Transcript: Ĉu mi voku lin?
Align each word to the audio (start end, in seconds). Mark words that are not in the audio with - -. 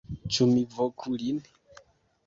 Ĉu 0.37 0.47
mi 0.53 0.63
voku 0.79 1.15
lin? 1.25 1.39